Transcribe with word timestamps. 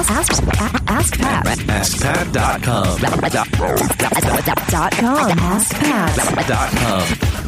Ask, 0.00 0.42
ask, 0.58 0.82
ask 0.88 1.18
Pat. 1.18 1.44
AskPat.com. 1.44 3.00
Dot 4.70 4.92
com. 4.92 5.30
AskPat. 5.38 6.16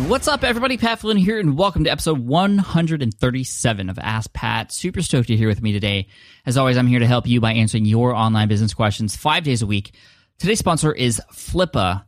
What's 0.07 0.29
up, 0.29 0.45
everybody? 0.45 0.77
Pat 0.77 0.99
Flynn 0.99 1.17
here, 1.17 1.41
and 1.41 1.57
welcome 1.57 1.85
to 1.85 1.91
episode 1.91 2.19
137 2.19 3.89
of 3.89 3.99
Ask 3.99 4.35
Pat. 4.35 4.71
Super 4.71 5.01
stoked 5.01 5.31
you're 5.31 5.39
here 5.39 5.49
with 5.49 5.63
me 5.63 5.73
today. 5.73 6.09
As 6.45 6.59
always, 6.59 6.77
I'm 6.77 6.87
here 6.87 6.99
to 6.99 7.07
help 7.07 7.27
you 7.27 7.41
by 7.41 7.55
answering 7.55 7.87
your 7.87 8.15
online 8.15 8.49
business 8.49 8.75
questions 8.75 9.17
five 9.17 9.45
days 9.45 9.63
a 9.63 9.67
week. 9.67 9.95
Today's 10.39 10.59
sponsor 10.59 10.93
is 10.93 11.23
Flippa.com. 11.33 12.05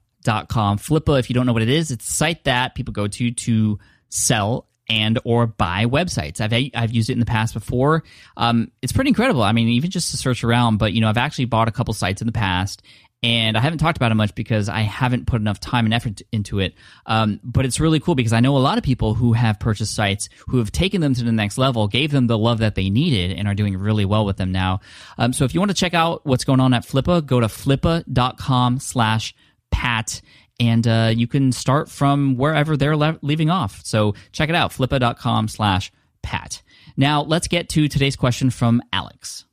Flippa, 0.77 1.19
if 1.19 1.31
you 1.31 1.35
don't 1.35 1.47
know 1.47 1.55
what 1.55 1.63
it 1.63 1.71
is, 1.71 1.91
it's 1.91 2.07
a 2.07 2.13
site 2.13 2.45
that 2.45 2.75
people 2.75 2.93
go 2.93 3.09
to 3.09 3.31
to 3.31 3.79
sell 4.11 4.69
and 4.89 5.19
or 5.25 5.47
buy 5.47 5.87
websites. 5.87 6.41
I've 6.41 6.71
I've 6.75 6.93
used 6.93 7.11
it 7.11 7.15
in 7.15 7.21
the 7.21 7.27
past 7.27 7.55
before. 7.55 8.05
Um, 8.37 8.71
it's 8.83 8.93
pretty 8.93 9.09
incredible. 9.09 9.43
I 9.43 9.53
mean, 9.53 9.69
even 9.69 9.91
just 9.91 10.11
to 10.11 10.17
search 10.17 10.45
around, 10.45 10.79
but 10.79 10.93
you 10.93 11.01
know, 11.01 11.09
I've 11.09 11.17
actually 11.17 11.47
bought 11.47 11.69
a 11.69 11.73
couple 11.73 11.95
sites 11.95 12.21
in 12.21 12.27
the 12.27 12.33
past, 12.33 12.83
and 13.23 13.57
I 13.57 13.61
haven't 13.61 13.79
talked 13.79 13.97
about 13.97 14.13
it 14.13 14.17
much 14.17 14.35
because 14.35 14.69
I 14.69 14.81
haven't 14.81 15.27
put 15.27 15.41
enough 15.41 15.59
time 15.59 15.87
and 15.87 15.95
effort 15.95 16.21
into 16.31 16.59
it. 16.61 16.75
Um, 17.07 17.41
but 17.43 17.65
it's 17.65 17.81
really 17.81 17.99
cool 17.99 18.15
because 18.15 18.35
I 18.35 18.41
know 18.41 18.57
a 18.57 18.59
lot 18.59 18.77
of 18.77 18.85
people 18.85 19.15
who 19.15 19.33
have 19.33 19.59
purchased 19.59 19.95
sites 19.95 20.29
who 20.49 20.59
have 20.59 20.71
taken 20.71 21.01
them 21.01 21.15
to 21.15 21.25
the 21.25 21.33
next 21.33 21.57
level, 21.57 21.89
gave 21.89 22.11
them 22.11 22.27
the 22.27 22.37
love 22.37 22.59
that 22.59 22.75
they 22.75 22.91
needed, 22.91 23.39
and 23.39 23.49
are 23.49 23.55
doing 23.55 23.79
really 23.79 24.05
well 24.05 24.27
with 24.27 24.37
them 24.37 24.53
now. 24.53 24.81
Um, 25.17 25.33
so 25.33 25.45
if 25.45 25.55
you 25.55 25.61
want 25.61 25.71
to 25.71 25.77
check 25.77 25.95
out 25.95 26.27
what's 26.27 26.45
going 26.45 26.61
on 26.61 26.75
at 26.75 26.85
Flippa, 26.85 27.25
go 27.25 27.41
to 27.41 27.47
flippa.com 27.47 28.81
slash 28.81 29.35
pat 29.71 30.21
and 30.61 30.87
uh, 30.87 31.13
you 31.15 31.27
can 31.27 31.53
start 31.53 31.91
from 31.91 32.37
wherever 32.37 32.77
they're 32.77 32.97
le- 32.97 33.19
leaving 33.23 33.51
off. 33.51 33.81
So 33.85 34.15
check 34.33 34.49
it 34.49 34.55
out, 34.55 34.73
flippa.com 34.73 35.49
slash 35.49 35.93
pat. 36.23 36.63
Now 36.97 37.23
let's 37.23 37.49
get 37.49 37.69
to 37.71 37.89
today's 37.89 38.17
question 38.17 38.51
from 38.51 38.83
Alex. 38.93 39.45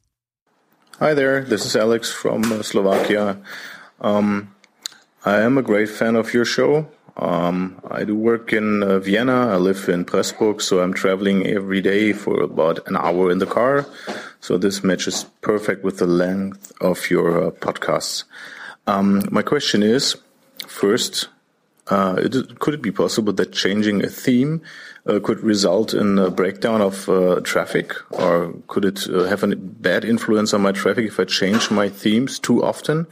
Hi 0.99 1.13
there, 1.13 1.43
this 1.43 1.65
is 1.65 1.75
Alex 1.75 2.11
from 2.11 2.43
uh, 2.51 2.61
Slovakia. 2.61 3.37
Um, 3.99 4.53
I 5.25 5.41
am 5.41 5.57
a 5.57 5.61
great 5.61 5.89
fan 5.89 6.15
of 6.15 6.33
your 6.33 6.45
show. 6.45 6.87
Um, 7.17 7.81
I 7.89 8.03
do 8.03 8.15
work 8.15 8.53
in 8.53 8.83
uh, 8.83 8.99
Vienna. 8.99 9.49
I 9.49 9.57
live 9.57 9.89
in 9.89 10.05
Pressburg, 10.05 10.61
so 10.61 10.79
I'm 10.79 10.93
traveling 10.93 11.45
every 11.45 11.81
day 11.81 12.13
for 12.13 12.41
about 12.41 12.87
an 12.87 12.95
hour 12.95 13.29
in 13.31 13.39
the 13.39 13.45
car. 13.45 13.85
So 14.39 14.57
this 14.57 14.83
matches 14.83 15.25
perfect 15.41 15.83
with 15.83 15.97
the 15.97 16.07
length 16.07 16.71
of 16.81 17.09
your 17.09 17.47
uh, 17.47 17.51
podcasts. 17.51 18.23
Um, 18.87 19.21
my 19.29 19.41
question 19.41 19.83
is, 19.83 20.15
first, 20.71 21.27
uh, 21.87 22.15
it, 22.17 22.59
could 22.59 22.73
it 22.73 22.81
be 22.81 22.91
possible 22.91 23.33
that 23.33 23.51
changing 23.51 24.03
a 24.03 24.07
theme 24.07 24.61
uh, 25.05 25.19
could 25.19 25.39
result 25.41 25.93
in 25.93 26.17
a 26.17 26.29
breakdown 26.29 26.81
of 26.81 27.09
uh, 27.09 27.41
traffic, 27.41 27.93
or 28.11 28.53
could 28.67 28.85
it 28.85 29.09
uh, 29.09 29.23
have 29.23 29.43
a 29.43 29.55
bad 29.55 30.05
influence 30.05 30.53
on 30.53 30.61
my 30.61 30.71
traffic 30.71 31.05
if 31.05 31.19
I 31.19 31.25
change 31.25 31.71
my 31.71 31.89
themes 31.89 32.39
too 32.39 32.63
often? 32.63 33.07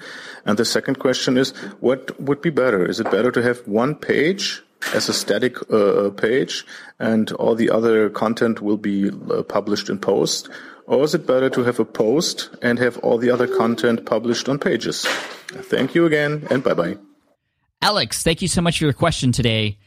And 0.45 0.57
the 0.57 0.65
second 0.65 0.99
question 0.99 1.37
is, 1.37 1.51
what 1.79 2.19
would 2.21 2.41
be 2.41 2.51
better? 2.51 2.85
Is 2.85 2.99
it 2.99 3.11
better 3.11 3.31
to 3.31 3.41
have 3.41 3.67
one 3.67 3.95
page 3.95 4.61
as 4.93 5.09
a 5.09 5.13
static 5.13 5.57
uh, 5.71 6.09
page, 6.11 6.65
and 6.99 7.31
all 7.33 7.55
the 7.55 7.69
other 7.69 8.09
content 8.09 8.61
will 8.61 8.77
be 8.77 9.09
uh, 9.09 9.43
published 9.43 9.89
in 9.89 9.99
post, 9.99 10.47
or 10.85 11.03
is 11.03 11.13
it 11.13 11.27
better 11.27 11.49
to 11.49 11.63
have 11.63 11.79
a 11.79 11.85
post 11.85 12.49
and 12.61 12.79
have 12.79 12.97
all 12.99 13.17
the 13.17 13.29
other 13.29 13.47
content 13.47 14.05
published 14.05 14.47
on 14.47 14.57
pages? 14.57 15.05
Thank 15.69 15.95
you 15.95 16.05
again, 16.05 16.47
and 16.49 16.63
bye 16.63 16.73
bye. 16.73 17.08
Alex, 17.81 18.23
thank 18.23 18.41
you 18.41 18.47
so 18.47 18.61
much 18.61 18.79
for 18.79 18.83
your 18.83 18.93
question 18.93 19.31
today. 19.31 19.77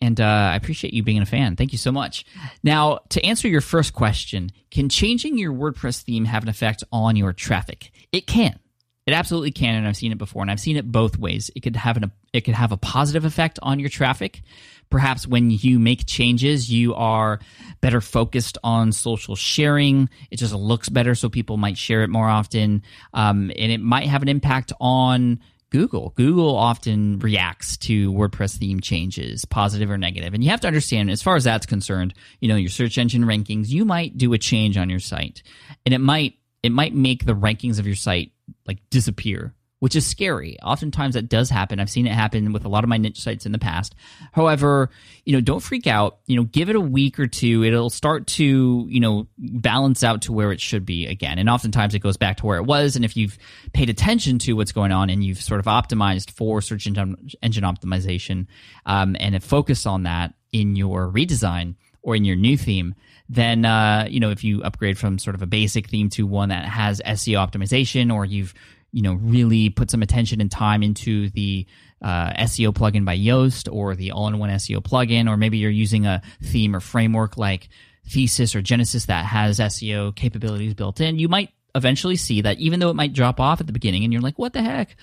And 0.00 0.20
uh, 0.20 0.24
I 0.24 0.56
appreciate 0.56 0.94
you 0.94 1.04
being 1.04 1.22
a 1.22 1.26
fan. 1.26 1.54
Thank 1.54 1.70
you 1.70 1.78
so 1.78 1.92
much. 1.92 2.26
Now, 2.64 3.00
to 3.10 3.24
answer 3.24 3.46
your 3.46 3.60
first 3.60 3.92
question, 3.92 4.50
can 4.70 4.88
changing 4.88 5.38
your 5.38 5.52
WordPress 5.52 6.02
theme 6.02 6.24
have 6.24 6.42
an 6.42 6.48
effect 6.48 6.82
on 6.90 7.14
your 7.14 7.32
traffic? 7.32 7.92
It 8.10 8.26
can. 8.26 8.58
It 9.06 9.14
absolutely 9.14 9.50
can, 9.50 9.74
and 9.74 9.86
I've 9.86 9.96
seen 9.96 10.12
it 10.12 10.18
before, 10.18 10.42
and 10.42 10.50
I've 10.50 10.60
seen 10.60 10.76
it 10.76 10.90
both 10.90 11.18
ways. 11.18 11.50
It 11.56 11.60
could 11.60 11.74
have 11.74 11.96
an 11.96 12.12
it 12.32 12.42
could 12.42 12.54
have 12.54 12.70
a 12.70 12.76
positive 12.76 13.24
effect 13.24 13.58
on 13.60 13.80
your 13.80 13.88
traffic. 13.88 14.42
Perhaps 14.90 15.26
when 15.26 15.50
you 15.50 15.80
make 15.80 16.06
changes, 16.06 16.70
you 16.70 16.94
are 16.94 17.40
better 17.80 18.00
focused 18.00 18.58
on 18.62 18.92
social 18.92 19.34
sharing. 19.34 20.08
It 20.30 20.36
just 20.36 20.54
looks 20.54 20.88
better, 20.88 21.16
so 21.16 21.28
people 21.28 21.56
might 21.56 21.78
share 21.78 22.04
it 22.04 22.10
more 22.10 22.28
often, 22.28 22.82
um, 23.12 23.50
and 23.56 23.72
it 23.72 23.80
might 23.80 24.06
have 24.06 24.22
an 24.22 24.28
impact 24.28 24.72
on 24.80 25.40
Google. 25.72 26.12
Google 26.16 26.54
often 26.54 27.18
reacts 27.18 27.78
to 27.78 28.12
WordPress 28.12 28.58
theme 28.58 28.80
changes, 28.80 29.46
positive 29.46 29.90
or 29.90 29.96
negative. 29.96 30.34
And 30.34 30.44
you 30.44 30.50
have 30.50 30.60
to 30.60 30.66
understand, 30.66 31.10
as 31.10 31.22
far 31.22 31.34
as 31.34 31.44
that's 31.44 31.64
concerned, 31.64 32.12
you 32.40 32.48
know, 32.48 32.56
your 32.56 32.68
search 32.68 32.98
engine 32.98 33.24
rankings, 33.24 33.68
you 33.70 33.86
might 33.86 34.18
do 34.18 34.34
a 34.34 34.38
change 34.38 34.76
on 34.76 34.90
your 34.90 35.00
site 35.00 35.42
and 35.86 35.94
it 35.94 35.98
might, 35.98 36.34
it 36.62 36.72
might 36.72 36.94
make 36.94 37.24
the 37.24 37.34
rankings 37.34 37.78
of 37.78 37.86
your 37.86 37.96
site 37.96 38.32
like 38.66 38.78
disappear 38.90 39.54
which 39.82 39.96
is 39.96 40.06
scary. 40.06 40.56
Oftentimes 40.62 41.14
that 41.14 41.28
does 41.28 41.50
happen. 41.50 41.80
I've 41.80 41.90
seen 41.90 42.06
it 42.06 42.12
happen 42.12 42.52
with 42.52 42.64
a 42.64 42.68
lot 42.68 42.84
of 42.84 42.88
my 42.88 42.98
niche 42.98 43.20
sites 43.20 43.46
in 43.46 43.50
the 43.50 43.58
past. 43.58 43.96
However, 44.30 44.90
you 45.24 45.32
know, 45.32 45.40
don't 45.40 45.58
freak 45.58 45.88
out. 45.88 46.20
You 46.26 46.36
know, 46.36 46.44
give 46.44 46.70
it 46.70 46.76
a 46.76 46.80
week 46.80 47.18
or 47.18 47.26
two. 47.26 47.64
It'll 47.64 47.90
start 47.90 48.28
to, 48.28 48.86
you 48.88 49.00
know, 49.00 49.26
balance 49.38 50.04
out 50.04 50.22
to 50.22 50.32
where 50.32 50.52
it 50.52 50.60
should 50.60 50.86
be 50.86 51.08
again. 51.08 51.36
And 51.40 51.50
oftentimes 51.50 51.96
it 51.96 51.98
goes 51.98 52.16
back 52.16 52.36
to 52.36 52.46
where 52.46 52.58
it 52.58 52.62
was. 52.62 52.94
And 52.94 53.04
if 53.04 53.16
you've 53.16 53.36
paid 53.72 53.90
attention 53.90 54.38
to 54.38 54.52
what's 54.52 54.70
going 54.70 54.92
on 54.92 55.10
and 55.10 55.24
you've 55.24 55.42
sort 55.42 55.58
of 55.58 55.66
optimized 55.66 56.30
for 56.30 56.60
search 56.60 56.86
engine, 56.86 57.16
engine 57.42 57.64
optimization 57.64 58.46
um, 58.86 59.16
and 59.18 59.34
have 59.34 59.42
focused 59.42 59.88
on 59.88 60.04
that 60.04 60.32
in 60.52 60.76
your 60.76 61.10
redesign 61.10 61.74
or 62.02 62.14
in 62.14 62.24
your 62.24 62.36
new 62.36 62.56
theme, 62.56 62.94
then 63.28 63.64
uh, 63.64 64.06
you 64.08 64.20
know 64.20 64.30
if 64.30 64.44
you 64.44 64.62
upgrade 64.62 64.98
from 64.98 65.18
sort 65.18 65.34
of 65.34 65.42
a 65.42 65.46
basic 65.46 65.88
theme 65.88 66.10
to 66.10 66.26
one 66.26 66.50
that 66.50 66.64
has 66.66 67.00
SEO 67.04 67.38
optimization, 67.38 68.12
or 68.12 68.24
you've 68.24 68.52
you 68.92 69.02
know 69.02 69.14
really 69.14 69.70
put 69.70 69.90
some 69.90 70.02
attention 70.02 70.40
and 70.40 70.50
time 70.50 70.82
into 70.82 71.30
the 71.30 71.66
uh, 72.02 72.32
SEO 72.34 72.72
plugin 72.72 73.04
by 73.04 73.16
Yoast 73.16 73.72
or 73.72 73.94
the 73.94 74.12
all-in-one 74.12 74.50
SEO 74.50 74.78
plugin, 74.78 75.28
or 75.28 75.36
maybe 75.36 75.58
you're 75.58 75.70
using 75.70 76.06
a 76.06 76.22
theme 76.42 76.74
or 76.74 76.80
framework 76.80 77.36
like 77.36 77.68
Thesis 78.08 78.54
or 78.54 78.62
Genesis 78.62 79.06
that 79.06 79.24
has 79.24 79.58
SEO 79.58 80.14
capabilities 80.14 80.74
built 80.74 81.00
in, 81.00 81.18
you 81.18 81.28
might 81.28 81.50
eventually 81.74 82.16
see 82.16 82.42
that 82.42 82.58
even 82.58 82.80
though 82.80 82.90
it 82.90 82.96
might 82.96 83.12
drop 83.12 83.40
off 83.40 83.60
at 83.60 83.66
the 83.66 83.72
beginning 83.72 84.04
and 84.04 84.12
you're 84.12 84.22
like, 84.22 84.38
what 84.38 84.52
the 84.52 84.62
heck? 84.62 84.96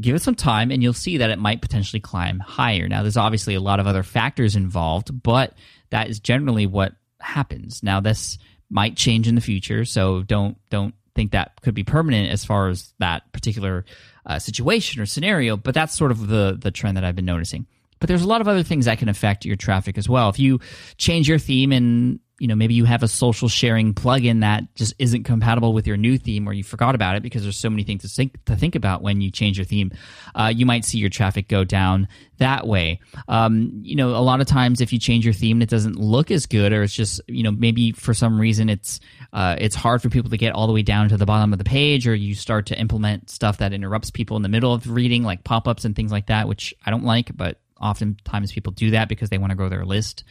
Give 0.00 0.14
it 0.14 0.22
some 0.22 0.34
time 0.34 0.70
and 0.70 0.82
you'll 0.82 0.92
see 0.92 1.18
that 1.18 1.30
it 1.30 1.38
might 1.38 1.62
potentially 1.62 2.00
climb 2.00 2.38
higher. 2.38 2.88
Now, 2.88 3.02
there's 3.02 3.16
obviously 3.16 3.54
a 3.54 3.60
lot 3.60 3.80
of 3.80 3.86
other 3.86 4.02
factors 4.02 4.54
involved, 4.54 5.22
but 5.22 5.54
that 5.90 6.08
is 6.08 6.20
generally 6.20 6.66
what 6.66 6.92
happens. 7.20 7.82
Now, 7.82 8.00
this 8.00 8.38
might 8.70 8.96
change 8.96 9.26
in 9.26 9.34
the 9.34 9.40
future, 9.40 9.84
so 9.84 10.22
don't 10.22 10.58
don't 10.70 10.94
think 11.16 11.32
that 11.32 11.60
could 11.62 11.74
be 11.74 11.82
permanent 11.82 12.30
as 12.30 12.44
far 12.44 12.68
as 12.68 12.92
that 13.00 13.32
particular 13.32 13.84
uh, 14.24 14.38
situation 14.38 15.02
or 15.02 15.06
scenario. 15.06 15.56
But 15.56 15.74
that's 15.74 15.96
sort 15.96 16.12
of 16.12 16.28
the 16.28 16.56
the 16.60 16.70
trend 16.70 16.96
that 16.96 17.04
I've 17.04 17.16
been 17.16 17.24
noticing. 17.24 17.66
But 17.98 18.08
there's 18.08 18.22
a 18.22 18.28
lot 18.28 18.40
of 18.40 18.46
other 18.46 18.62
things 18.62 18.84
that 18.84 18.98
can 18.98 19.08
affect 19.08 19.44
your 19.44 19.56
traffic 19.56 19.98
as 19.98 20.08
well. 20.08 20.28
If 20.28 20.38
you 20.38 20.60
change 20.98 21.28
your 21.28 21.38
theme 21.38 21.72
and 21.72 22.20
you 22.38 22.46
know 22.46 22.54
maybe 22.54 22.74
you 22.74 22.84
have 22.84 23.02
a 23.02 23.08
social 23.08 23.48
sharing 23.48 23.94
plugin 23.94 24.40
that 24.40 24.74
just 24.74 24.94
isn't 24.98 25.24
compatible 25.24 25.72
with 25.72 25.86
your 25.86 25.96
new 25.96 26.18
theme 26.18 26.48
or 26.48 26.52
you 26.52 26.62
forgot 26.62 26.94
about 26.94 27.16
it 27.16 27.22
because 27.22 27.42
there's 27.42 27.56
so 27.56 27.70
many 27.70 27.82
things 27.82 28.02
to 28.02 28.08
think 28.08 28.44
to 28.44 28.56
think 28.56 28.74
about 28.74 29.02
when 29.02 29.20
you 29.20 29.30
change 29.30 29.58
your 29.58 29.64
theme. 29.64 29.90
Uh, 30.34 30.52
you 30.54 30.66
might 30.66 30.84
see 30.84 30.98
your 30.98 31.08
traffic 31.08 31.48
go 31.48 31.64
down 31.64 32.08
that 32.38 32.66
way. 32.66 33.00
Um, 33.28 33.80
you 33.82 33.96
know 33.96 34.10
a 34.10 34.20
lot 34.20 34.40
of 34.40 34.46
times 34.46 34.80
if 34.80 34.92
you 34.92 34.98
change 34.98 35.24
your 35.24 35.34
theme 35.34 35.62
it 35.62 35.70
doesn't 35.70 35.96
look 35.96 36.30
as 36.30 36.46
good 36.46 36.72
or 36.72 36.82
it's 36.82 36.94
just 36.94 37.20
you 37.26 37.42
know 37.42 37.50
maybe 37.50 37.92
for 37.92 38.12
some 38.12 38.38
reason 38.38 38.68
it's 38.68 39.00
uh, 39.32 39.56
it's 39.58 39.74
hard 39.74 40.02
for 40.02 40.10
people 40.10 40.30
to 40.30 40.36
get 40.36 40.52
all 40.52 40.66
the 40.66 40.72
way 40.72 40.82
down 40.82 41.08
to 41.08 41.16
the 41.16 41.26
bottom 41.26 41.52
of 41.52 41.58
the 41.58 41.64
page 41.64 42.06
or 42.06 42.14
you 42.14 42.34
start 42.34 42.66
to 42.66 42.78
implement 42.78 43.30
stuff 43.30 43.58
that 43.58 43.72
interrupts 43.72 44.10
people 44.10 44.36
in 44.36 44.42
the 44.42 44.48
middle 44.48 44.74
of 44.74 44.90
reading 44.90 45.22
like 45.22 45.44
pop-ups 45.44 45.84
and 45.84 45.96
things 45.96 46.12
like 46.12 46.26
that 46.26 46.48
which 46.48 46.74
i 46.84 46.90
don't 46.90 47.04
like 47.04 47.34
but 47.36 47.58
oftentimes 47.80 48.52
people 48.52 48.72
do 48.72 48.90
that 48.90 49.08
because 49.08 49.30
they 49.30 49.38
want 49.38 49.50
to 49.50 49.56
grow 49.56 49.68
their 49.68 49.84
list 49.84 50.24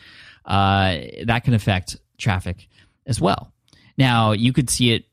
uh, 0.46 0.98
that 1.26 1.44
can 1.44 1.54
affect 1.54 1.98
traffic 2.18 2.68
as 3.06 3.20
well. 3.20 3.52
Now, 3.98 4.32
you 4.32 4.54
could 4.54 4.70
see 4.70 4.94
it 4.94 5.06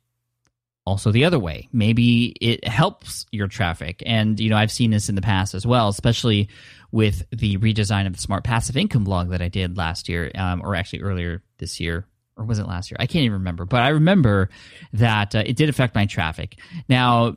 also 0.84 1.12
the 1.12 1.24
other 1.24 1.38
way. 1.38 1.68
Maybe 1.72 2.34
it 2.40 2.66
helps 2.66 3.26
your 3.30 3.46
traffic. 3.46 4.02
And, 4.04 4.40
you 4.40 4.50
know, 4.50 4.56
I've 4.56 4.72
seen 4.72 4.90
this 4.90 5.08
in 5.08 5.14
the 5.14 5.22
past 5.22 5.54
as 5.54 5.66
well, 5.66 5.88
especially 5.88 6.48
with 6.90 7.24
the 7.30 7.56
redesign 7.58 8.06
of 8.06 8.12
the 8.14 8.18
Smart 8.18 8.44
Passive 8.44 8.76
Income 8.76 9.04
blog 9.04 9.30
that 9.30 9.40
I 9.40 9.48
did 9.48 9.76
last 9.76 10.08
year, 10.08 10.30
um, 10.34 10.60
or 10.62 10.74
actually 10.74 11.02
earlier 11.02 11.42
this 11.58 11.80
year. 11.80 12.06
Or 12.36 12.44
was 12.44 12.58
it 12.58 12.66
last 12.66 12.90
year? 12.90 12.96
I 12.98 13.06
can't 13.06 13.24
even 13.24 13.38
remember. 13.38 13.64
But 13.66 13.82
I 13.82 13.88
remember 13.88 14.48
that 14.94 15.34
uh, 15.34 15.42
it 15.44 15.54
did 15.54 15.68
affect 15.68 15.94
my 15.94 16.06
traffic. 16.06 16.58
Now, 16.88 17.36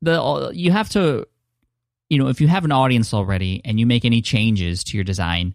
the 0.00 0.50
you 0.54 0.72
have 0.72 0.88
to, 0.90 1.28
you 2.12 2.18
know, 2.18 2.28
if 2.28 2.42
you 2.42 2.46
have 2.46 2.66
an 2.66 2.72
audience 2.72 3.14
already 3.14 3.62
and 3.64 3.80
you 3.80 3.86
make 3.86 4.04
any 4.04 4.20
changes 4.20 4.84
to 4.84 4.98
your 4.98 5.02
design, 5.02 5.54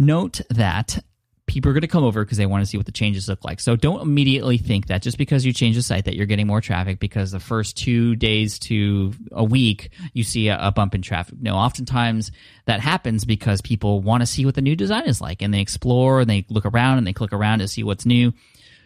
note 0.00 0.40
that 0.50 0.98
people 1.46 1.70
are 1.70 1.74
going 1.74 1.82
to 1.82 1.86
come 1.86 2.02
over 2.02 2.24
because 2.24 2.38
they 2.38 2.46
want 2.46 2.60
to 2.60 2.66
see 2.66 2.76
what 2.76 2.86
the 2.86 2.92
changes 2.92 3.28
look 3.28 3.44
like. 3.44 3.60
So 3.60 3.76
don't 3.76 4.00
immediately 4.00 4.58
think 4.58 4.88
that 4.88 5.00
just 5.00 5.16
because 5.16 5.46
you 5.46 5.52
change 5.52 5.76
the 5.76 5.82
site 5.82 6.06
that 6.06 6.16
you're 6.16 6.26
getting 6.26 6.48
more 6.48 6.60
traffic 6.60 6.98
because 6.98 7.30
the 7.30 7.38
first 7.38 7.76
two 7.76 8.16
days 8.16 8.58
to 8.60 9.12
a 9.30 9.44
week 9.44 9.90
you 10.12 10.24
see 10.24 10.48
a, 10.48 10.58
a 10.60 10.72
bump 10.72 10.96
in 10.96 11.02
traffic. 11.02 11.36
No, 11.40 11.54
oftentimes 11.54 12.32
that 12.64 12.80
happens 12.80 13.24
because 13.24 13.60
people 13.60 14.00
want 14.00 14.22
to 14.22 14.26
see 14.26 14.44
what 14.44 14.56
the 14.56 14.60
new 14.60 14.74
design 14.74 15.04
is 15.04 15.20
like 15.20 15.40
and 15.40 15.54
they 15.54 15.60
explore 15.60 16.22
and 16.22 16.28
they 16.28 16.44
look 16.48 16.66
around 16.66 16.98
and 16.98 17.06
they 17.06 17.12
click 17.12 17.32
around 17.32 17.60
to 17.60 17.68
see 17.68 17.84
what's 17.84 18.04
new. 18.04 18.32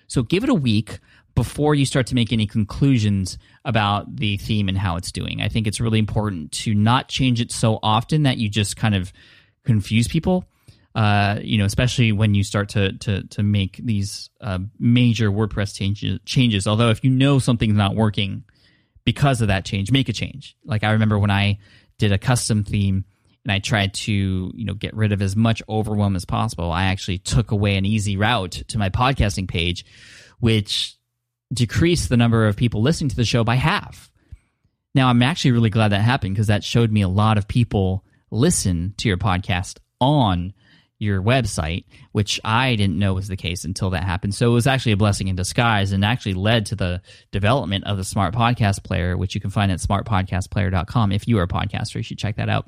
So 0.07 0.23
give 0.23 0.45
it 0.45 0.51
a 0.51 0.55
week 0.55 0.99
before 1.37 1.75
you 1.75 1.85
start 1.85 2.09
to 2.09 2.15
make 2.17 2.33
any 2.33 2.47
conclusions 2.47 3.39
about 3.65 4.17
the 4.17 4.39
theme 4.39 4.69
and 4.69 4.77
how 4.77 4.97
it's 4.97 5.13
doing. 5.13 5.43
I 5.43 5.49
think 5.49 5.67
it's 5.69 5.81
really 5.81 6.01
important 6.01 6.51
to 6.53 6.75
not 6.75 7.09
change 7.09 7.41
it 7.41 7.53
so 7.53 7.79
often 7.83 8.25
that 8.25 8.39
you 8.39 8.49
just 8.49 8.77
kind 8.77 8.97
of 8.97 9.13
confuse 9.65 10.09
people. 10.09 10.47
Uh, 10.95 11.39
you 11.43 11.59
know, 11.59 11.67
especially 11.67 12.11
when 12.11 12.35
you 12.35 12.43
start 12.43 12.71
to 12.71 12.97
to 12.99 13.23
to 13.25 13.43
make 13.43 13.77
these 13.77 14.31
uh, 14.41 14.59
major 14.79 15.31
WordPress 15.31 15.77
changes. 15.77 16.19
Changes. 16.25 16.67
Although, 16.67 16.89
if 16.89 17.05
you 17.05 17.11
know 17.11 17.39
something's 17.39 17.77
not 17.77 17.95
working 17.95 18.45
because 19.05 19.43
of 19.43 19.49
that 19.49 19.67
change, 19.67 19.93
make 19.93 20.09
a 20.09 20.15
change. 20.15 20.57
Like 20.65 20.85
I 20.85 20.93
remember 20.93 21.19
when 21.19 21.31
I 21.31 21.59
did 21.99 22.13
a 22.13 22.19
custom 22.19 22.65
theme 22.65 23.05
and 23.45 23.53
I 23.53 23.59
tried 23.59 23.93
to 23.93 24.13
you 24.13 24.65
know 24.65 24.73
get 24.73 24.97
rid 24.97 25.13
of 25.13 25.21
as 25.21 25.37
much 25.37 25.63
overwhelm 25.69 26.17
as 26.17 26.25
possible. 26.25 26.73
I 26.73 26.85
actually 26.85 27.19
took 27.19 27.51
away 27.51 27.77
an 27.77 27.85
easy 27.85 28.17
route 28.17 28.63
to 28.69 28.79
my 28.79 28.89
podcasting 28.89 29.49
page, 29.49 29.85
which 30.41 30.97
decreased 31.53 32.09
the 32.09 32.17
number 32.17 32.47
of 32.47 32.57
people 32.57 32.83
listening 32.83 33.11
to 33.11 33.17
the 33.17 33.25
show 33.25 33.45
by 33.45 33.55
half. 33.55 34.11
Now, 34.95 35.09
I'm 35.09 35.23
actually 35.23 35.53
really 35.53 35.71
glad 35.71 35.93
that 35.93 36.01
happened 36.01 36.35
because 36.35 36.47
that 36.47 36.65
showed 36.65 36.91
me 36.91 37.03
a 37.03 37.09
lot 37.09 37.39
of 37.39 37.47
people 37.47 38.05
listen 38.31 38.95
to 38.99 39.09
your 39.09 39.19
podcast 39.19 39.79
on 40.01 40.55
your 40.99 41.23
website, 41.23 41.85
which 42.13 42.41
I 42.43 42.75
didn't 42.77 42.99
know 42.99 43.15
was 43.15 43.29
the 43.29 43.37
case 43.37 43.65
until 43.65 43.91
that 43.91 44.05
happened. 44.05 44.35
So 44.35 44.51
it 44.51 44.55
was 44.55 44.67
actually 44.67 44.93
a 44.93 44.97
blessing 44.97 45.29
in 45.29 45.37
disguise 45.37 45.93
and 45.93 46.05
actually 46.05 46.35
led 46.35 46.67
to 46.67 46.77
the 46.77 47.03
development 47.33 47.85
of 47.85 47.99
the 47.99 48.05
Smart 48.05 48.35
Podcast 48.35 48.83
Player, 48.83 49.17
which 49.17 49.35
you 49.35 49.41
can 49.41 49.51
find 49.51 49.71
at 49.71 49.81
smartpodcastplayer.com. 49.81 51.13
If 51.13 51.29
you 51.29 51.39
are 51.39 51.45
a 51.45 51.49
podcaster, 51.49 51.97
you 51.97 52.03
should 52.03 52.19
check 52.19 52.37
that 52.37 52.49
out. 52.49 52.67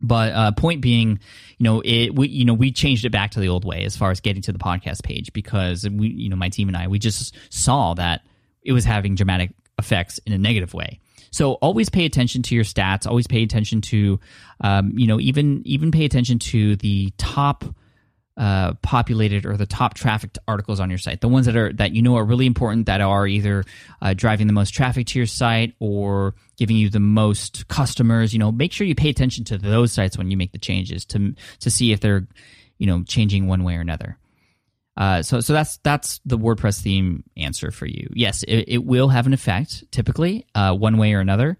But 0.00 0.32
uh, 0.32 0.52
point 0.52 0.80
being, 0.80 1.18
you 1.58 1.64
know, 1.64 1.82
it 1.84 2.14
we 2.14 2.28
you 2.28 2.44
know 2.44 2.54
we 2.54 2.70
changed 2.70 3.04
it 3.04 3.10
back 3.10 3.32
to 3.32 3.40
the 3.40 3.48
old 3.48 3.64
way 3.64 3.84
as 3.84 3.96
far 3.96 4.10
as 4.10 4.20
getting 4.20 4.42
to 4.42 4.52
the 4.52 4.58
podcast 4.58 5.02
page 5.02 5.32
because 5.32 5.88
we 5.88 6.08
you 6.08 6.28
know 6.28 6.36
my 6.36 6.48
team 6.48 6.68
and 6.68 6.76
I 6.76 6.86
we 6.86 6.98
just 6.98 7.34
saw 7.50 7.94
that 7.94 8.22
it 8.62 8.72
was 8.72 8.84
having 8.84 9.14
dramatic 9.14 9.50
effects 9.78 10.18
in 10.18 10.32
a 10.32 10.38
negative 10.38 10.74
way. 10.74 11.00
So 11.30 11.54
always 11.54 11.88
pay 11.88 12.04
attention 12.04 12.42
to 12.44 12.54
your 12.54 12.64
stats. 12.64 13.06
Always 13.06 13.26
pay 13.26 13.42
attention 13.42 13.80
to, 13.82 14.18
um, 14.60 14.92
you 14.96 15.06
know, 15.06 15.20
even 15.20 15.62
even 15.64 15.90
pay 15.90 16.04
attention 16.04 16.38
to 16.38 16.76
the 16.76 17.12
top 17.18 17.64
uh, 18.38 18.74
populated 18.82 19.44
or 19.44 19.56
the 19.56 19.66
top 19.66 19.94
trafficked 19.94 20.38
articles 20.46 20.78
on 20.78 20.88
your 20.88 20.98
site, 20.98 21.20
the 21.20 21.28
ones 21.28 21.46
that 21.46 21.56
are 21.56 21.72
that 21.72 21.92
you 21.92 22.00
know 22.00 22.16
are 22.16 22.24
really 22.24 22.46
important, 22.46 22.86
that 22.86 23.00
are 23.00 23.26
either 23.26 23.64
uh, 24.00 24.14
driving 24.14 24.46
the 24.46 24.52
most 24.52 24.70
traffic 24.70 25.08
to 25.08 25.18
your 25.18 25.26
site 25.26 25.74
or 25.80 26.34
giving 26.56 26.76
you 26.76 26.88
the 26.88 27.00
most 27.00 27.66
customers. 27.66 28.32
You 28.32 28.38
know, 28.38 28.52
make 28.52 28.72
sure 28.72 28.86
you 28.86 28.94
pay 28.94 29.10
attention 29.10 29.44
to 29.46 29.58
those 29.58 29.92
sites 29.92 30.16
when 30.16 30.30
you 30.30 30.36
make 30.36 30.52
the 30.52 30.58
changes 30.58 31.04
to 31.06 31.34
to 31.60 31.70
see 31.70 31.90
if 31.90 31.98
they're 31.98 32.28
you 32.78 32.86
know 32.86 33.02
changing 33.02 33.48
one 33.48 33.64
way 33.64 33.74
or 33.74 33.80
another. 33.80 34.16
Uh, 34.96 35.22
so 35.22 35.40
so 35.40 35.52
that's 35.52 35.78
that's 35.78 36.20
the 36.24 36.38
WordPress 36.38 36.80
theme 36.80 37.24
answer 37.36 37.72
for 37.72 37.86
you. 37.86 38.08
Yes, 38.14 38.44
it, 38.44 38.64
it 38.68 38.84
will 38.84 39.08
have 39.08 39.26
an 39.26 39.32
effect 39.32 39.90
typically 39.90 40.46
uh, 40.54 40.74
one 40.74 40.96
way 40.96 41.12
or 41.14 41.20
another. 41.20 41.58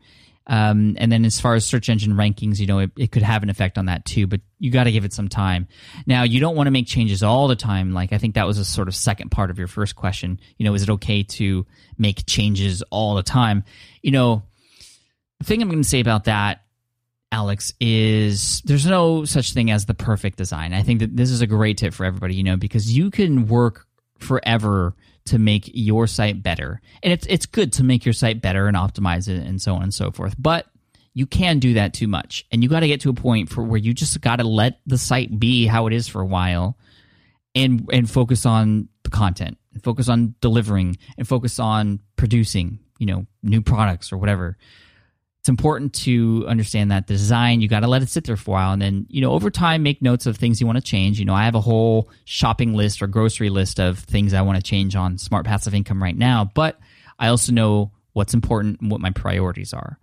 Um, 0.48 0.96
and 0.98 1.12
then 1.12 1.24
as 1.24 1.40
far 1.40 1.54
as 1.54 1.66
search 1.66 1.88
engine 1.88 2.14
rankings, 2.14 2.58
you 2.58 2.66
know, 2.66 2.78
it, 2.78 2.90
it 2.96 3.12
could 3.12 3.22
have 3.22 3.42
an 3.42 3.50
effect 3.50 3.76
on 3.76 3.86
that 3.86 4.04
too, 4.04 4.26
but 4.26 4.40
you 4.58 4.70
got 4.70 4.84
to 4.84 4.92
give 4.92 5.04
it 5.04 5.12
some 5.12 5.28
time. 5.28 5.68
Now, 6.06 6.22
you 6.22 6.40
don't 6.40 6.56
want 6.56 6.66
to 6.68 6.70
make 6.70 6.86
changes 6.86 7.22
all 7.22 7.48
the 7.48 7.56
time. 7.56 7.92
Like, 7.92 8.12
I 8.12 8.18
think 8.18 8.34
that 8.34 8.46
was 8.46 8.58
a 8.58 8.64
sort 8.64 8.88
of 8.88 8.94
second 8.94 9.30
part 9.30 9.50
of 9.50 9.58
your 9.58 9.68
first 9.68 9.94
question. 9.94 10.40
You 10.56 10.64
know, 10.64 10.74
is 10.74 10.82
it 10.82 10.90
okay 10.90 11.22
to 11.22 11.66
make 11.98 12.26
changes 12.26 12.82
all 12.90 13.14
the 13.14 13.22
time? 13.22 13.64
You 14.02 14.12
know, 14.12 14.42
the 15.38 15.44
thing 15.44 15.60
I'm 15.60 15.68
going 15.68 15.82
to 15.82 15.88
say 15.88 16.00
about 16.00 16.24
that 16.24 16.62
Alex, 17.30 17.74
is 17.78 18.62
there's 18.62 18.86
no 18.86 19.24
such 19.24 19.52
thing 19.52 19.70
as 19.70 19.84
the 19.84 19.94
perfect 19.94 20.38
design. 20.38 20.72
I 20.72 20.82
think 20.82 21.00
that 21.00 21.16
this 21.16 21.30
is 21.30 21.42
a 21.42 21.46
great 21.46 21.76
tip 21.76 21.92
for 21.92 22.06
everybody, 22.06 22.34
you 22.34 22.42
know, 22.42 22.56
because 22.56 22.96
you 22.96 23.10
can 23.10 23.46
work 23.48 23.86
forever 24.18 24.94
to 25.26 25.38
make 25.38 25.70
your 25.74 26.06
site 26.06 26.42
better. 26.42 26.80
And 27.02 27.12
it's 27.12 27.26
it's 27.26 27.46
good 27.46 27.72
to 27.74 27.84
make 27.84 28.04
your 28.04 28.12
site 28.12 28.40
better 28.40 28.66
and 28.66 28.76
optimize 28.76 29.28
it 29.28 29.44
and 29.44 29.60
so 29.60 29.74
on 29.74 29.82
and 29.82 29.94
so 29.94 30.10
forth. 30.10 30.34
But 30.38 30.66
you 31.14 31.26
can 31.26 31.58
do 31.58 31.74
that 31.74 31.94
too 31.94 32.08
much. 32.08 32.46
And 32.50 32.62
you 32.62 32.68
got 32.68 32.80
to 32.80 32.88
get 32.88 33.00
to 33.02 33.10
a 33.10 33.14
point 33.14 33.48
for 33.48 33.62
where 33.62 33.78
you 33.78 33.92
just 33.92 34.20
got 34.20 34.36
to 34.36 34.44
let 34.44 34.80
the 34.86 34.98
site 34.98 35.38
be 35.38 35.66
how 35.66 35.86
it 35.86 35.92
is 35.92 36.08
for 36.08 36.20
a 36.20 36.26
while 36.26 36.78
and 37.54 37.88
and 37.92 38.10
focus 38.10 38.46
on 38.46 38.88
the 39.02 39.10
content, 39.10 39.58
and 39.72 39.82
focus 39.82 40.08
on 40.08 40.34
delivering 40.40 40.96
and 41.16 41.26
focus 41.26 41.58
on 41.58 42.00
producing, 42.16 42.78
you 42.98 43.06
know, 43.06 43.26
new 43.42 43.60
products 43.60 44.12
or 44.12 44.18
whatever 44.18 44.56
it's 45.40 45.48
important 45.48 45.92
to 45.94 46.44
understand 46.48 46.90
that 46.90 47.06
design 47.06 47.60
you 47.60 47.68
got 47.68 47.80
to 47.80 47.86
let 47.86 48.02
it 48.02 48.08
sit 48.08 48.24
there 48.24 48.36
for 48.36 48.50
a 48.50 48.54
while. 48.54 48.72
And 48.72 48.82
then 48.82 49.06
you 49.08 49.20
know 49.20 49.32
over 49.32 49.50
time 49.50 49.82
make 49.82 50.02
notes 50.02 50.26
of 50.26 50.36
things 50.36 50.60
you 50.60 50.66
want 50.66 50.76
to 50.76 50.82
change. 50.82 51.18
You 51.18 51.24
know 51.24 51.34
i 51.34 51.44
have 51.44 51.54
a 51.54 51.60
whole 51.60 52.10
shopping 52.24 52.74
list 52.74 53.02
or 53.02 53.06
grocery 53.06 53.50
list 53.50 53.78
of 53.78 53.98
things 53.98 54.34
i 54.34 54.42
want 54.42 54.56
to 54.56 54.62
change 54.62 54.96
on 54.96 55.18
smart 55.18 55.46
passive 55.46 55.74
income 55.74 56.02
right 56.02 56.16
now. 56.16 56.50
But 56.54 56.78
i 57.18 57.28
also 57.28 57.52
know 57.52 57.92
what's 58.12 58.34
important 58.34 58.80
and 58.80 58.90
what 58.90 59.00
my 59.00 59.10
priorities 59.10 59.72
are. 59.72 59.98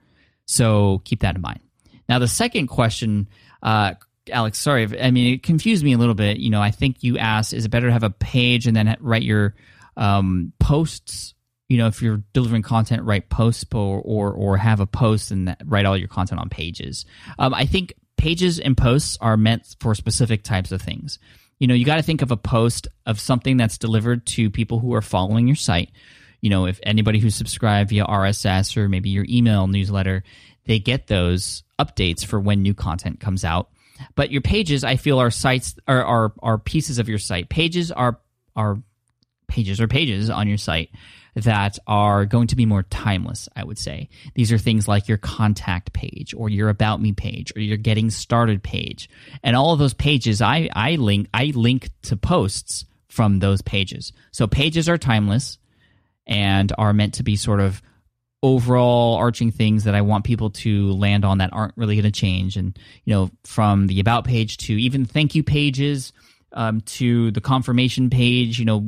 So 0.45 1.01
keep 1.03 1.21
that 1.21 1.35
in 1.35 1.41
mind. 1.41 1.59
Now 2.07 2.19
the 2.19 2.27
second 2.27 2.67
question 2.67 3.27
uh, 3.61 3.95
alex 4.31 4.57
sorry 4.57 4.99
i 4.99 5.11
mean 5.11 5.35
it 5.35 5.43
confused 5.43 5.83
me 5.83 5.93
a 5.93 5.97
little 5.97 6.15
bit. 6.15 6.37
You 6.37 6.49
know 6.49 6.61
i 6.61 6.71
think 6.71 7.03
you 7.03 7.17
asked 7.17 7.53
is 7.53 7.65
it 7.65 7.69
better 7.69 7.87
to 7.87 7.93
have 7.93 8.03
a 8.03 8.09
page 8.09 8.67
and 8.67 8.75
then 8.75 8.95
write 8.99 9.23
your 9.23 9.53
um, 9.97 10.53
posts 10.59 11.35
you 11.67 11.77
know 11.77 11.87
if 11.87 12.01
you're 12.01 12.23
delivering 12.33 12.61
content 12.61 13.03
write 13.03 13.29
posts 13.29 13.65
or 13.73 14.01
or, 14.01 14.31
or 14.31 14.57
have 14.57 14.79
a 14.79 14.87
post 14.87 15.31
and 15.31 15.55
write 15.65 15.85
all 15.85 15.97
your 15.97 16.07
content 16.07 16.39
on 16.39 16.49
pages. 16.49 17.05
Um, 17.39 17.53
i 17.53 17.65
think 17.65 17.93
pages 18.17 18.59
and 18.59 18.77
posts 18.77 19.17
are 19.21 19.37
meant 19.37 19.75
for 19.79 19.93
specific 19.93 20.43
types 20.43 20.71
of 20.71 20.81
things. 20.81 21.19
You 21.59 21.67
know 21.67 21.73
you 21.73 21.85
got 21.85 21.95
to 21.95 22.03
think 22.03 22.21
of 22.21 22.31
a 22.31 22.37
post 22.37 22.87
of 23.05 23.19
something 23.19 23.57
that's 23.57 23.77
delivered 23.77 24.25
to 24.27 24.49
people 24.49 24.79
who 24.79 24.93
are 24.93 25.01
following 25.01 25.47
your 25.47 25.55
site. 25.55 25.91
You 26.41 26.49
know 26.49 26.65
if 26.65 26.79
anybody 26.83 27.19
who's 27.19 27.35
subscribed 27.35 27.89
via 27.89 28.05
rss 28.05 28.77
or 28.77 28.87
maybe 28.89 29.09
your 29.09 29.25
email 29.27 29.67
newsletter 29.67 30.23
they 30.65 30.79
get 30.79 31.07
those 31.07 31.63
updates 31.79 32.25
for 32.25 32.39
when 32.39 32.61
new 32.61 32.73
content 32.73 33.19
comes 33.19 33.45
out. 33.45 33.69
But 34.15 34.31
your 34.31 34.41
pages 34.41 34.83
i 34.83 34.97
feel 34.97 35.19
are 35.19 35.31
sites 35.31 35.75
are 35.87 36.03
are, 36.03 36.33
are 36.43 36.57
pieces 36.59 36.99
of 36.99 37.09
your 37.09 37.19
site. 37.19 37.49
Pages 37.49 37.91
are 37.91 38.19
are 38.55 38.77
pages 39.47 39.79
or 39.79 39.87
pages 39.87 40.29
on 40.29 40.47
your 40.47 40.57
site 40.57 40.89
that 41.35 41.77
are 41.85 42.25
going 42.25 42.47
to 42.47 42.55
be 42.55 42.65
more 42.65 42.83
timeless, 42.83 43.49
I 43.55 43.63
would 43.63 43.77
say. 43.77 44.09
These 44.33 44.51
are 44.51 44.57
things 44.57 44.87
like 44.87 45.07
your 45.07 45.17
contact 45.17 45.91
page 45.93 46.33
or 46.33 46.49
your 46.49 46.69
about 46.69 47.01
me 47.01 47.11
page 47.11 47.51
or 47.55 47.61
your 47.61 47.77
getting 47.77 48.09
started 48.09 48.63
page. 48.63 49.09
And 49.43 49.55
all 49.55 49.73
of 49.73 49.79
those 49.79 49.93
pages 49.93 50.41
I, 50.41 50.69
I 50.73 50.95
link 50.95 51.27
I 51.33 51.51
link 51.53 51.89
to 52.03 52.15
posts 52.15 52.85
from 53.09 53.39
those 53.39 53.61
pages. 53.61 54.13
So 54.31 54.47
pages 54.47 54.87
are 54.89 54.97
timeless 54.97 55.57
and 56.25 56.71
are 56.77 56.93
meant 56.93 57.15
to 57.15 57.23
be 57.23 57.35
sort 57.35 57.59
of 57.59 57.81
overall 58.41 59.15
arching 59.15 59.51
things 59.51 59.85
that 59.85 59.95
I 59.95 60.01
want 60.01 60.23
people 60.23 60.51
to 60.51 60.91
land 60.93 61.25
on 61.25 61.39
that 61.39 61.51
aren't 61.51 61.75
really 61.75 61.95
going 61.95 62.11
to 62.11 62.11
change. 62.11 62.57
And, 62.57 62.77
you 63.03 63.13
know, 63.13 63.31
from 63.43 63.87
the 63.87 63.99
about 63.99 64.25
page 64.25 64.57
to 64.57 64.73
even 64.73 65.05
thank 65.05 65.35
you 65.35 65.43
pages 65.43 66.13
um, 66.55 66.81
to 66.81 67.31
the 67.31 67.41
confirmation 67.41 68.09
page. 68.09 68.57
You 68.57 68.65
know, 68.65 68.79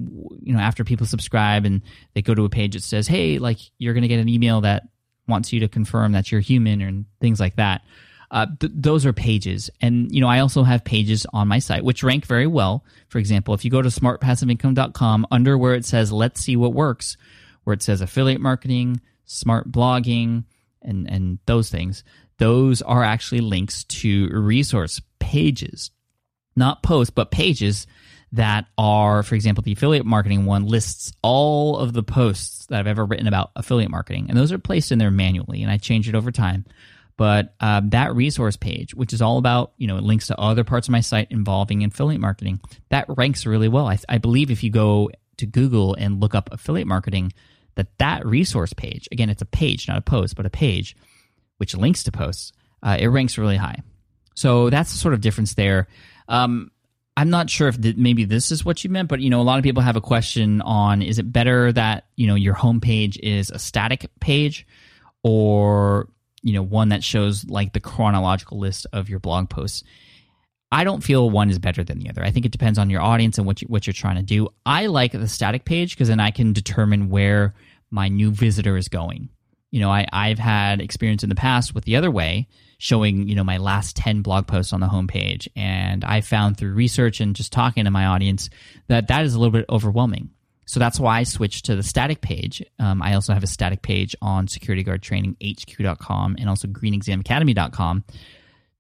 you 0.42 0.54
know 0.54 0.60
after 0.60 0.84
people 0.84 1.06
subscribe 1.06 1.66
and 1.66 1.82
they 2.14 2.22
go 2.22 2.34
to 2.34 2.46
a 2.46 2.50
page 2.50 2.74
that 2.74 2.84
says, 2.84 3.08
"Hey, 3.08 3.38
like 3.38 3.60
you're 3.78 3.94
going 3.94 4.04
to 4.04 4.08
get 4.08 4.20
an 4.20 4.30
email 4.30 4.62
that 4.62 4.88
wants 5.28 5.54
you 5.54 5.60
to 5.60 5.68
confirm 5.68 6.14
that 6.14 6.32
you're 6.32 6.42
human," 6.42 6.82
and 6.82 7.06
things 7.22 7.40
like 7.40 7.58
that. 7.58 7.82
Uh, 8.30 8.48
th- 8.60 8.74
those 8.76 9.06
are 9.06 9.14
pages, 9.14 9.70
and 9.82 10.14
you 10.14 10.22
know 10.22 10.28
I 10.28 10.40
also 10.40 10.64
have 10.64 10.84
pages 10.84 11.26
on 11.32 11.48
my 11.48 11.60
site 11.60 11.84
which 11.84 12.04
rank 12.04 12.26
very 12.26 12.48
well. 12.48 12.84
For 13.10 13.20
example, 13.20 13.54
if 13.54 13.64
you 13.64 13.72
go 13.72 13.82
to 13.82 13.90
smartpassiveincome.com, 13.90 15.28
under 15.30 15.58
where 15.58 15.76
it 15.76 15.86
says 15.86 16.12
"Let's 16.12 16.42
see 16.42 16.56
what 16.56 16.74
works," 16.74 17.18
where 17.64 17.74
it 17.74 17.84
says 17.84 18.02
affiliate 18.02 18.42
marketing, 18.42 19.02
smart 19.26 19.72
blogging, 19.72 20.46
and 20.82 21.10
and 21.10 21.40
those 21.46 21.70
things, 21.70 22.04
those 22.38 22.82
are 22.82 23.04
actually 23.04 23.42
links 23.42 23.84
to 23.86 24.30
resource 24.30 25.02
pages 25.20 25.92
not 26.58 26.84
posts, 26.84 27.12
but 27.12 27.32
pages 27.32 27.88
that 28.34 28.66
are, 28.78 29.24
for 29.24 29.36
example, 29.36 29.62
the 29.62 29.72
affiliate 29.72 30.06
marketing 30.06 30.46
one 30.46 30.66
lists 30.66 31.14
all 31.22 31.78
of 31.78 31.94
the 31.94 32.04
posts 32.04 32.66
that 32.66 32.80
I've 32.80 32.88
ever 32.88 33.06
written 33.06 33.28
about 33.28 33.52
affiliate 33.56 33.92
marketing, 33.92 34.26
and 34.28 34.38
those 34.38 34.52
are 34.52 34.58
placed 34.58 34.92
in 34.92 35.00
there 35.00 35.12
manually, 35.12 35.64
and 35.64 35.72
I 35.72 35.78
change 35.78 36.10
it 36.10 36.16
over 36.16 36.32
time. 36.32 36.66
But 37.16 37.56
um, 37.60 37.90
that 37.92 38.14
resource 38.16 38.58
page, 38.58 38.94
which 38.94 39.12
is 39.12 39.24
all 39.24 39.38
about, 39.40 39.72
you 39.78 39.88
know, 39.88 39.98
it 39.98 40.04
links 40.04 40.28
to 40.28 40.40
other 40.40 40.64
parts 40.64 40.88
of 40.88 40.92
my 40.92 41.00
site 41.00 41.32
involving 41.32 41.84
affiliate 41.84 42.22
marketing, 42.22 42.60
that 42.90 43.06
ranks 43.08 43.46
really 43.46 43.68
well. 43.68 43.88
I, 43.88 43.98
I 44.08 44.20
believe 44.20 44.52
if 44.52 44.64
you 44.64 44.70
go 44.70 45.10
to 45.38 45.46
Google 45.48 45.96
and 45.96 46.22
look 46.22 46.36
up 46.36 46.50
affiliate 46.52 46.88
marketing, 46.88 47.34
that 47.76 47.88
that 47.98 48.26
resource 48.26 48.74
page, 48.74 49.08
again, 49.12 49.30
it's 49.30 49.42
a 49.42 49.46
page, 49.46 49.88
not 49.88 49.98
a 49.98 50.02
post, 50.02 50.36
but 50.36 50.46
a 50.46 50.50
page, 50.52 50.96
which 51.58 51.76
links 51.76 52.04
to 52.04 52.12
posts, 52.12 52.52
uh, 52.84 52.98
it 53.00 53.08
ranks 53.08 53.38
really 53.38 53.58
high. 53.58 53.82
So 54.36 54.70
that's 54.70 54.92
the 54.92 55.00
sort 55.00 55.16
of 55.16 55.22
difference 55.22 55.56
there. 55.56 55.88
Um, 56.28 56.72
I'm 57.16 57.30
not 57.30 57.50
sure 57.50 57.68
if 57.68 57.82
th- 57.82 57.98
maybe 57.98 58.26
this 58.26 58.52
is 58.52 58.64
what 58.64 58.84
you 58.84 58.90
meant, 58.90 59.10
but 59.10 59.22
you 59.22 59.30
know, 59.30 59.42
a 59.42 59.44
lot 59.44 59.58
of 59.58 59.64
people 59.64 59.82
have 59.82 59.96
a 59.96 60.02
question 60.02 60.62
on: 60.62 61.02
Is 61.02 61.20
it 61.20 61.32
better 61.32 61.72
that 61.74 62.06
you 62.16 62.28
know 62.28 62.36
your 62.36 62.54
homepage 62.54 63.18
is 63.22 63.50
a 63.50 63.60
static 63.60 64.10
page, 64.20 64.68
or 65.24 66.10
you 66.44 66.54
know 66.54 66.62
one 66.62 66.90
that 66.90 67.04
shows 67.04 67.46
like 67.46 67.74
the 67.74 67.80
chronological 67.80 68.60
list 68.60 68.86
of 68.94 69.10
your 69.10 69.20
blog 69.20 69.50
posts? 69.50 69.84
I 70.72 70.84
don't 70.84 71.02
feel 71.02 71.30
one 71.30 71.50
is 71.50 71.60
better 71.60 71.84
than 71.84 72.00
the 72.00 72.10
other. 72.10 72.24
I 72.24 72.32
think 72.32 72.46
it 72.46 72.52
depends 72.52 72.78
on 72.78 72.90
your 72.90 73.02
audience 73.02 73.38
and 73.38 73.48
what 73.48 73.62
you, 73.62 73.68
what 73.68 73.88
you're 73.88 73.94
trying 73.94 74.18
to 74.18 74.22
do. 74.22 74.50
I 74.66 74.88
like 74.88 75.14
the 75.14 75.28
static 75.28 75.64
page 75.64 75.96
because 75.96 76.10
then 76.10 76.20
I 76.20 76.32
can 76.32 76.52
determine 76.52 77.10
where 77.10 77.56
my 77.90 78.10
new 78.10 78.32
visitor 78.32 78.76
is 78.76 78.90
going. 78.90 79.30
You 79.72 79.80
know, 79.80 79.90
I, 79.90 80.06
I've 80.12 80.40
had 80.40 80.82
experience 80.82 81.24
in 81.24 81.30
the 81.30 81.36
past 81.36 81.74
with 81.74 81.86
the 81.86 81.96
other 81.96 82.12
way, 82.12 82.48
showing 82.78 83.28
you 83.28 83.36
know 83.36 83.44
my 83.44 83.58
last 83.58 83.96
10 83.96 84.22
blog 84.22 84.48
posts 84.48 84.74
on 84.74 84.80
the 84.80 84.88
homepage. 84.88 85.48
And 85.56 86.04
i 86.06 86.22
found 86.22 86.58
through 86.58 86.74
research 86.74 87.20
and 87.20 87.36
just 87.36 87.52
talking 87.52 87.86
to 87.86 87.92
my 87.92 88.06
audience 88.06 88.50
that 88.88 89.08
that 89.08 89.26
is 89.26 89.34
a 89.34 89.40
little 89.40 89.52
bit 89.52 89.66
overwhelming. 89.70 90.30
So 90.66 90.80
that's 90.80 91.00
why 91.00 91.20
i 91.20 91.24
switched 91.24 91.66
to 91.66 91.76
the 91.76 91.84
static 91.84 92.22
page. 92.22 92.64
Um, 92.80 93.02
i 93.02 93.14
also 93.14 93.34
have 93.34 93.44
a 93.44 93.48
static 93.48 93.82
page 93.82 94.16
on 94.22 94.48
securityguardtraininghq.com 94.48 96.36
and 96.40 96.50
also 96.50 96.68
greenexamacademy.com 96.68 98.04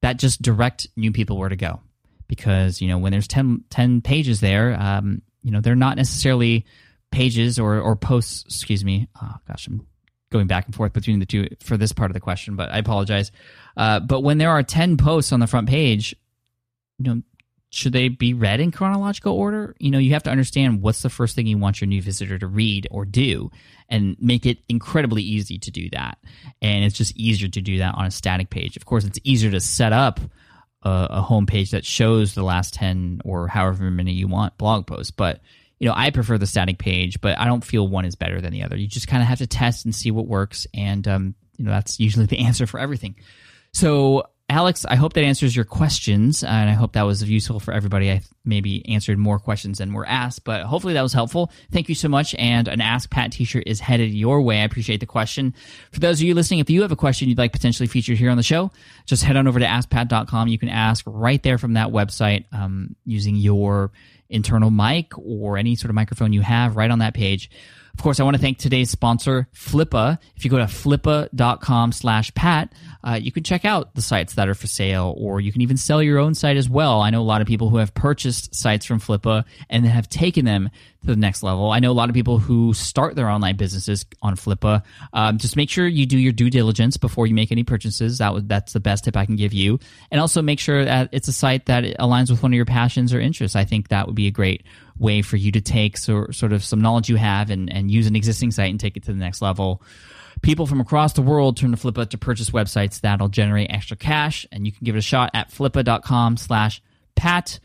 that 0.01 0.19
just 0.19 0.41
direct 0.41 0.87
new 0.95 1.11
people 1.11 1.37
where 1.37 1.49
to 1.49 1.55
go. 1.55 1.81
Because 2.27 2.81
you 2.81 2.87
know 2.87 2.97
when 2.97 3.11
there's 3.11 3.27
10, 3.27 3.63
10 3.69 4.01
pages 4.01 4.41
there 4.41 4.79
um, 4.79 5.21
you 5.41 5.51
know 5.51 5.61
they're 5.61 5.75
not 5.75 5.97
necessarily 5.97 6.65
pages 7.09 7.57
or, 7.57 7.79
or 7.79 7.95
posts 7.95 8.43
excuse 8.45 8.85
me. 8.85 9.07
Oh 9.19 9.35
gosh 9.47 9.67
i'm 9.67 9.87
going 10.31 10.47
back 10.47 10.65
and 10.65 10.75
forth 10.75 10.93
between 10.93 11.19
the 11.19 11.25
two 11.25 11.47
for 11.59 11.77
this 11.77 11.93
part 11.93 12.11
of 12.11 12.13
the 12.13 12.19
question 12.19 12.55
but 12.55 12.69
i 12.71 12.77
apologize 12.77 13.31
uh, 13.77 13.99
but 13.99 14.21
when 14.21 14.39
there 14.39 14.49
are 14.49 14.63
10 14.63 14.97
posts 14.97 15.31
on 15.31 15.39
the 15.39 15.47
front 15.47 15.69
page, 15.69 16.15
you 16.97 17.05
know, 17.05 17.21
should 17.69 17.93
they 17.93 18.07
be 18.07 18.33
read 18.33 18.59
in 18.59 18.71
chronological 18.71 19.33
order? 19.33 19.75
You 19.77 19.91
know, 19.91 19.99
you 19.99 20.13
have 20.13 20.23
to 20.23 20.31
understand 20.31 20.81
what's 20.81 21.03
the 21.03 21.09
first 21.09 21.35
thing 21.35 21.45
you 21.45 21.59
want 21.59 21.79
your 21.79 21.87
new 21.87 22.01
visitor 22.01 22.39
to 22.39 22.47
read 22.47 22.87
or 22.89 23.05
do 23.05 23.51
and 23.87 24.17
make 24.19 24.45
it 24.45 24.57
incredibly 24.67 25.21
easy 25.21 25.59
to 25.59 25.69
do 25.69 25.89
that. 25.91 26.17
And 26.61 26.83
it's 26.83 26.97
just 26.97 27.15
easier 27.15 27.49
to 27.49 27.61
do 27.61 27.77
that 27.77 27.93
on 27.95 28.05
a 28.05 28.11
static 28.11 28.49
page. 28.49 28.77
Of 28.77 28.85
course, 28.85 29.03
it's 29.03 29.19
easier 29.23 29.51
to 29.51 29.59
set 29.59 29.93
up 29.93 30.19
a, 30.81 31.07
a 31.11 31.21
home 31.21 31.45
page 31.45 31.71
that 31.71 31.85
shows 31.85 32.33
the 32.33 32.43
last 32.43 32.73
10 32.73 33.21
or 33.25 33.47
however 33.47 33.91
many 33.91 34.13
you 34.13 34.27
want 34.27 34.57
blog 34.57 34.87
posts. 34.87 35.11
But, 35.11 35.41
you 35.79 35.87
know, 35.87 35.93
I 35.95 36.09
prefer 36.09 36.37
the 36.37 36.47
static 36.47 36.79
page, 36.79 37.21
but 37.21 37.37
I 37.37 37.45
don't 37.45 37.63
feel 37.63 37.87
one 37.87 38.05
is 38.05 38.15
better 38.15 38.41
than 38.41 38.51
the 38.51 38.63
other. 38.63 38.75
You 38.75 38.87
just 38.87 39.07
kind 39.07 39.21
of 39.21 39.29
have 39.29 39.39
to 39.39 39.47
test 39.47 39.85
and 39.85 39.93
see 39.93 40.11
what 40.11 40.27
works. 40.27 40.65
And, 40.73 41.07
um, 41.07 41.35
you 41.57 41.65
know, 41.65 41.71
that's 41.71 41.99
usually 41.99 42.25
the 42.25 42.39
answer 42.45 42.65
for 42.65 42.79
everything. 42.79 43.15
So, 43.73 44.29
Alex, 44.49 44.85
I 44.85 44.95
hope 44.95 45.11
that 45.13 45.25
answers 45.25 45.53
your 45.53 45.65
questions, 45.65 46.41
and 46.41 46.69
I 46.69 46.73
hope 46.73 46.93
that 46.93 47.01
was 47.01 47.21
useful 47.21 47.59
for 47.59 47.73
everybody. 47.73 48.09
I 48.09 48.21
maybe 48.45 48.87
answered 48.87 49.17
more 49.17 49.39
questions 49.39 49.79
than 49.79 49.91
were 49.91 50.05
asked, 50.05 50.45
but 50.45 50.63
hopefully 50.63 50.93
that 50.93 51.01
was 51.01 51.11
helpful. 51.11 51.51
Thank 51.69 51.89
you 51.89 51.95
so 51.95 52.07
much. 52.07 52.33
And 52.35 52.69
an 52.69 52.79
Ask 52.79 53.09
Pat 53.09 53.33
t-shirt 53.33 53.65
is 53.67 53.81
headed 53.81 54.13
your 54.13 54.41
way. 54.41 54.61
I 54.61 54.63
appreciate 54.63 55.01
the 55.01 55.05
question. 55.05 55.53
For 55.91 55.99
those 55.99 56.21
of 56.21 56.27
you 56.27 56.33
listening, 56.33 56.59
if 56.59 56.69
you 56.69 56.81
have 56.83 56.93
a 56.93 56.95
question 56.95 57.27
you'd 57.27 57.37
like 57.37 57.51
potentially 57.51 57.87
featured 57.87 58.17
here 58.17 58.31
on 58.31 58.37
the 58.37 58.43
show, 58.43 58.71
just 59.05 59.25
head 59.25 59.35
on 59.35 59.49
over 59.49 59.59
to 59.59 59.65
askpat.com. 59.65 60.47
You 60.47 60.57
can 60.57 60.69
ask 60.69 61.03
right 61.05 61.43
there 61.43 61.57
from 61.57 61.73
that 61.73 61.89
website 61.89 62.45
um, 62.53 62.95
using 63.03 63.35
your 63.35 63.91
internal 64.29 64.71
mic 64.71 65.11
or 65.17 65.57
any 65.57 65.75
sort 65.75 65.89
of 65.89 65.95
microphone 65.95 66.31
you 66.31 66.41
have 66.41 66.77
right 66.77 66.89
on 66.89 66.99
that 66.99 67.13
page. 67.13 67.49
Of 67.97 68.03
course, 68.03 68.19
I 68.19 68.23
want 68.23 68.35
to 68.35 68.41
thank 68.41 68.59
today's 68.59 68.91
sponsor, 68.91 69.47
Flippa. 69.55 70.19
If 70.35 70.45
you 70.45 70.51
go 70.51 70.59
to 70.59 70.65
flippa.com 70.65 71.91
slash 71.91 72.31
pat, 72.35 72.71
uh, 73.03 73.17
you 73.19 73.31
can 73.31 73.41
check 73.41 73.65
out 73.65 73.95
the 73.95 74.03
sites 74.03 74.35
that 74.35 74.47
are 74.47 74.53
for 74.53 74.67
sale, 74.67 75.15
or 75.17 75.41
you 75.41 75.51
can 75.51 75.61
even 75.61 75.77
sell 75.77 76.03
your 76.03 76.19
own 76.19 76.35
site 76.35 76.57
as 76.57 76.69
well. 76.69 77.01
I 77.01 77.09
know 77.09 77.21
a 77.21 77.23
lot 77.23 77.41
of 77.41 77.47
people 77.47 77.69
who 77.69 77.77
have 77.77 77.95
purchased 77.95 78.53
sites 78.53 78.85
from 78.85 78.99
Flippa 78.99 79.45
and 79.67 79.83
have 79.83 80.07
taken 80.09 80.45
them 80.45 80.69
to 81.01 81.07
the 81.07 81.15
next 81.15 81.41
level. 81.41 81.71
I 81.71 81.79
know 81.79 81.91
a 81.91 81.93
lot 81.93 82.09
of 82.09 82.13
people 82.13 82.37
who 82.37 82.73
start 82.73 83.15
their 83.15 83.29
online 83.29 83.55
businesses 83.55 84.05
on 84.21 84.35
Flippa. 84.35 84.83
Um, 85.13 85.39
just 85.39 85.55
make 85.55 85.69
sure 85.69 85.87
you 85.87 86.05
do 86.05 86.19
your 86.19 86.33
due 86.33 86.51
diligence 86.51 86.97
before 86.97 87.25
you 87.25 87.33
make 87.33 87.51
any 87.51 87.63
purchases. 87.63 88.19
That 88.19 88.31
would, 88.33 88.47
that's 88.47 88.73
the 88.73 88.79
best 88.79 89.05
tip 89.05 89.17
I 89.17 89.25
can 89.25 89.37
give 89.37 89.53
you. 89.53 89.79
And 90.11 90.21
also 90.21 90.43
make 90.43 90.59
sure 90.59 90.85
that 90.85 91.09
it's 91.13 91.27
a 91.27 91.33
site 91.33 91.65
that 91.65 91.83
aligns 91.97 92.29
with 92.29 92.43
one 92.43 92.51
of 92.51 92.55
your 92.55 92.65
passions 92.65 93.11
or 93.11 93.19
interests. 93.19 93.55
I 93.55 93.65
think 93.65 93.87
that 93.87 94.05
would 94.05 94.15
be 94.15 94.27
a 94.27 94.31
great 94.31 94.63
way 94.99 95.21
for 95.21 95.37
you 95.37 95.51
to 95.51 95.61
take 95.61 95.97
so, 95.97 96.27
sort 96.31 96.53
of 96.53 96.63
some 96.63 96.81
knowledge 96.81 97.09
you 97.09 97.15
have 97.15 97.49
and, 97.49 97.71
and 97.71 97.91
use 97.91 98.07
an 98.07 98.15
existing 98.15 98.51
site 98.51 98.69
and 98.69 98.79
take 98.79 98.97
it 98.97 99.03
to 99.03 99.13
the 99.13 99.19
next 99.19 99.41
level 99.41 99.81
people 100.41 100.65
from 100.65 100.79
across 100.79 101.13
the 101.13 101.21
world 101.21 101.57
turn 101.57 101.71
to 101.71 101.77
Flippa 101.77 102.09
to 102.09 102.17
purchase 102.17 102.49
websites 102.49 103.01
that'll 103.01 103.29
generate 103.29 103.71
extra 103.71 103.97
cash, 103.97 104.45
and 104.51 104.65
you 104.65 104.71
can 104.71 104.83
give 104.83 104.95
it 104.95 104.99
a 104.99 105.01
shot 105.01 105.31
at 105.33 105.49
flippa.com 105.49 106.37
slash 106.37 106.81
pat. 107.15 107.59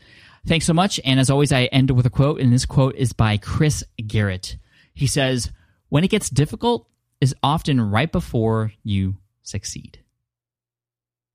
Thanks 0.45 0.65
so 0.65 0.73
much. 0.73 0.99
And 1.05 1.19
as 1.19 1.29
always, 1.29 1.51
I 1.51 1.65
end 1.65 1.91
with 1.91 2.05
a 2.05 2.09
quote, 2.09 2.39
and 2.39 2.51
this 2.51 2.65
quote 2.65 2.95
is 2.95 3.13
by 3.13 3.37
Chris 3.37 3.83
Garrett. 4.05 4.57
He 4.93 5.07
says, 5.07 5.51
When 5.89 6.03
it 6.03 6.09
gets 6.09 6.29
difficult 6.29 6.87
is 7.21 7.35
often 7.41 7.79
right 7.79 8.11
before 8.11 8.73
you 8.83 9.15
succeed. 9.43 9.99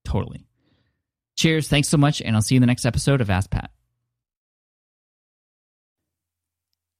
Totally. 0.04 0.46
Cheers. 1.36 1.68
Thanks 1.68 1.88
so 1.88 1.96
much. 1.96 2.20
And 2.20 2.36
I'll 2.36 2.42
see 2.42 2.56
you 2.56 2.58
in 2.58 2.62
the 2.62 2.66
next 2.66 2.84
episode 2.84 3.20
of 3.20 3.30
Ask 3.30 3.50
Pat. 3.50 3.70